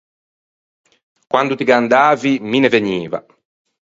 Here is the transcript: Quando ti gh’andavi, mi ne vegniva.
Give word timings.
Quando 1.31 1.53
ti 1.55 1.63
gh’andavi, 1.67 2.31
mi 2.49 2.57
ne 2.59 2.69
vegniva. 2.75 3.19